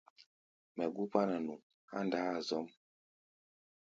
[0.75, 1.53] Mɛ gú kpána nu
[1.91, 2.65] há̧ ndaá-a zɔ́m.